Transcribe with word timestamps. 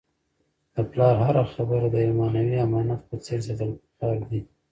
د 0.73 0.75
پلار 0.91 1.15
هره 1.25 1.43
خبره 1.53 1.87
د 1.91 1.95
یو 2.05 2.17
معنوي 2.19 2.55
امانت 2.67 3.01
په 3.09 3.15
څېر 3.25 3.39
ساتل 3.47 3.69
پکار 3.81 4.17
دي. 4.29 4.41